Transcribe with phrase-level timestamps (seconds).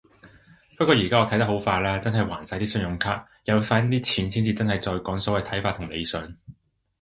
[0.79, 3.23] 不過依家我睇得好化啦，真係還晒啲信用卡。
[3.45, 6.35] 有返啲錢先至真係再講所謂睇法同理想